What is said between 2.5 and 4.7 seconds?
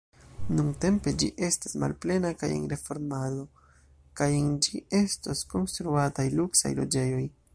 en reformado, kaj en